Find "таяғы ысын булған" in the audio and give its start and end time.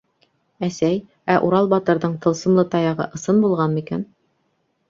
2.73-3.81